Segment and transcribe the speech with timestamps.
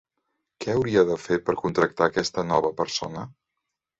[0.63, 3.29] Què hauria de fer per contractar aquesta nova persona?